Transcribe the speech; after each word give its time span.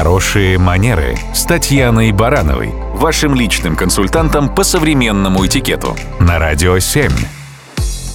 Хорошие 0.00 0.56
манеры 0.56 1.14
с 1.34 1.44
Татьяной 1.44 2.10
Барановой, 2.12 2.72
вашим 2.94 3.34
личным 3.34 3.76
консультантом 3.76 4.48
по 4.48 4.64
современному 4.64 5.44
этикету 5.44 5.94
на 6.18 6.38
Радио 6.38 6.78
7. 6.78 7.10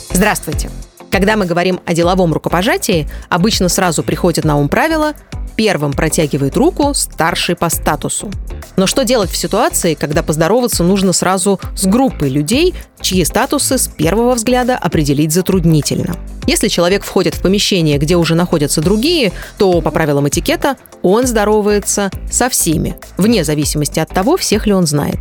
Здравствуйте. 0.10 0.72
Когда 1.12 1.38
мы 1.38 1.46
говорим 1.46 1.80
о 1.86 1.94
деловом 1.94 2.34
рукопожатии, 2.34 3.08
обычно 3.30 3.70
сразу 3.70 4.02
приходит 4.02 4.46
на 4.46 4.56
ум 4.56 4.68
правило 4.68 5.14
Первым 5.56 5.94
протягивает 5.94 6.58
руку 6.58 6.94
старший 6.94 7.56
по 7.56 7.70
статусу. 7.70 8.30
Но 8.78 8.88
что 8.88 9.06
делать 9.06 9.30
в 9.30 9.38
ситуации, 9.38 9.94
когда 9.94 10.22
поздороваться 10.22 10.84
нужно 10.84 11.14
сразу 11.14 11.60
с 11.76 11.86
группой 11.86 12.30
людей, 12.30 12.74
чьи 13.00 13.24
статусы 13.24 13.78
с 13.78 13.88
первого 13.88 14.36
взгляда 14.36 14.78
определить 14.78 15.32
затруднительно? 15.32 16.18
Если 16.46 16.68
человек 16.68 17.04
входит 17.04 17.36
в 17.36 17.42
помещение, 17.42 17.98
где 17.98 18.18
уже 18.18 18.36
находятся 18.36 18.82
другие, 18.82 19.32
то 19.58 19.82
по 19.82 19.92
правилам 19.92 20.28
этикета 20.28 20.78
он 21.02 21.26
здоровается 21.26 22.12
со 22.30 22.50
всеми, 22.50 22.98
вне 23.18 23.44
зависимости 23.44 24.00
от 24.00 24.10
того, 24.10 24.38
всех 24.38 24.68
ли 24.68 24.74
он 24.74 24.86
знает. 24.86 25.18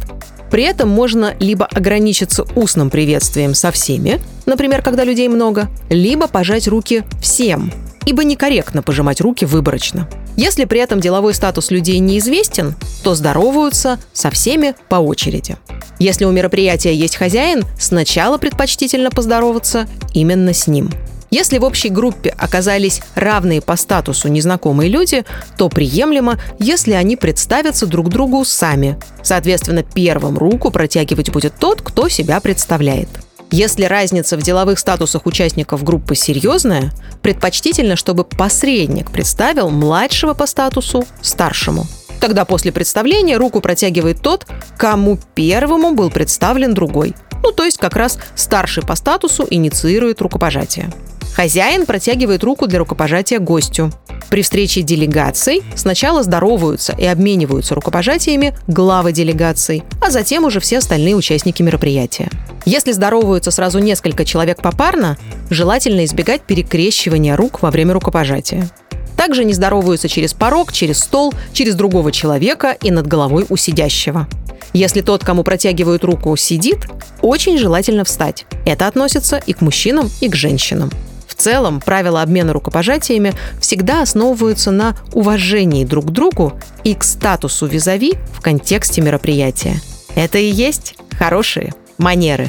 При 0.51 0.65
этом 0.65 0.89
можно 0.89 1.35
либо 1.41 1.67
ограничиться 1.67 2.45
устным 2.55 2.91
приветствием 2.91 3.55
со 3.55 3.71
всеми, 3.73 4.21
например, 4.47 4.83
когда 4.83 5.05
людей 5.05 5.29
много, 5.29 5.69
либо 5.89 6.29
пожать 6.29 6.69
руки 6.69 7.05
всем, 7.21 7.73
ибо 8.05 8.23
некорректно 8.25 8.83
пожимать 8.83 9.21
руки 9.21 9.45
выборочно. 9.47 10.09
Если 10.37 10.65
при 10.65 10.81
этом 10.81 11.01
деловой 11.01 11.35
статус 11.35 11.71
людей 11.71 11.99
неизвестен, 11.99 12.75
то 13.03 13.15
здороваются 13.15 13.99
со 14.13 14.31
всеми 14.31 14.75
по 14.89 14.97
очереди. 14.97 15.57
Если 15.99 16.25
у 16.25 16.33
мероприятия 16.33 16.95
есть 16.95 17.17
хозяин, 17.17 17.65
сначала 17.79 18.39
предпочтительно 18.39 19.11
поздороваться 19.11 19.89
именно 20.13 20.53
с 20.53 20.67
ним. 20.67 20.91
Если 21.31 21.59
в 21.59 21.65
общей 21.65 21.89
группе 21.89 22.31
оказались 22.39 23.01
равные 23.17 23.61
по 23.61 23.75
статусу 23.77 24.29
незнакомые 24.29 24.89
люди, 24.89 25.25
то 25.57 25.69
приемлемо, 25.69 26.39
если 26.61 26.93
они 26.93 27.17
представятся 27.17 27.87
друг 27.87 28.09
другу 28.09 28.45
сами. 28.45 28.97
Соответственно, 29.23 29.83
первым 29.83 30.39
руку 30.39 30.71
протягивать 30.71 31.31
будет 31.31 31.55
тот, 31.59 31.83
кто 31.83 32.09
себя 32.09 32.39
представляет. 32.41 33.09
Если 33.57 33.85
разница 33.85 34.37
в 34.37 34.43
деловых 34.43 34.81
статусах 34.81 35.27
участников 35.27 35.85
группы 35.85 36.17
серьезная, 36.17 36.91
предпочтительно, 37.23 37.95
чтобы 37.95 38.25
посредник 38.25 39.13
представил 39.13 39.71
младшего 39.71 40.35
по 40.35 40.49
статусу 40.49 41.07
старшему. 41.21 41.87
Тогда 42.19 42.45
после 42.47 42.73
представления 42.73 43.37
руку 43.37 43.61
протягивает 43.61 44.21
тот, 44.21 44.45
кому 44.77 45.21
первому 45.37 45.95
был 45.95 46.11
представлен 46.11 46.75
другой. 46.75 47.15
Ну, 47.45 47.53
то 47.53 47.63
есть 47.63 47.79
как 47.79 47.95
раз 47.95 48.19
старший 48.35 48.83
по 48.83 48.97
статусу 48.97 49.47
инициирует 49.49 50.21
рукопожатие. 50.21 50.93
Хозяин 51.37 51.87
протягивает 51.87 52.43
руку 52.43 52.67
для 52.67 52.81
рукопожатия 52.81 53.39
гостю. 53.39 53.93
При 54.35 54.43
встрече 54.43 54.83
делегаций 54.83 55.63
сначала 55.77 56.25
здороваются 56.25 56.93
и 56.99 57.05
обмениваются 57.05 57.77
рукопожатиями 57.77 58.53
главы 58.67 59.13
делегаций, 59.13 59.85
а 60.01 60.11
затем 60.11 60.43
уже 60.43 60.59
все 60.59 60.79
остальные 60.79 61.15
участники 61.15 61.63
мероприятия. 61.63 62.29
Если 62.67 62.91
здороваются 62.91 63.53
сразу 63.53 63.79
несколько 63.79 64.25
человек 64.25 64.61
попарно, 64.61 65.17
желательно 65.51 66.05
избегать 66.05 66.43
перекрещивания 66.43 67.37
рук 67.37 67.63
во 67.63 67.71
время 67.71 67.95
рукопожатия. 67.95 68.69
Также 69.17 69.45
не 69.45 69.53
здороваются 69.53 70.09
через 70.09 70.35
порог, 70.35 70.73
через 70.73 70.99
стол, 70.99 71.33
через 71.53 71.77
другого 71.77 72.11
человека 72.11 72.77
и 72.83 72.91
над 72.91 73.07
головой 73.07 73.47
у 73.49 73.57
сидящего. 73.57 74.27
Если 74.73 75.01
тот, 75.01 75.25
кому 75.25 75.45
протягивают 75.45 76.03
руку, 76.03 76.35
сидит, 76.35 76.89
очень 77.23 77.57
желательно 77.57 78.03
встать. 78.03 78.47
Это 78.67 78.89
относится 78.89 79.41
и 79.47 79.53
к 79.53 79.61
мужчинам, 79.61 80.11
и 80.21 80.29
к 80.29 80.35
женщинам. 80.35 80.91
В 81.35 81.43
целом, 81.43 81.81
правила 81.81 82.23
обмена 82.23 82.53
рукопожатиями 82.53 83.35
всегда 83.61 84.03
основываются 84.03 84.71
на 84.71 84.97
уважении 85.13 85.85
друг 85.85 86.07
к 86.07 86.11
другу 86.11 86.59
и 86.85 86.95
к 86.95 87.03
статусу 87.03 87.67
визави 87.67 88.15
в 88.33 88.41
контексте 88.41 89.01
мероприятия. 89.01 89.81
Это 90.15 90.39
и 90.39 90.47
есть 90.47 90.95
хорошие 91.19 91.75
манеры. 91.99 92.49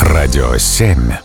Радио 0.00 0.56
7. 0.56 1.23